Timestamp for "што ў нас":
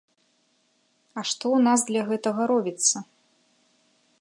1.31-1.79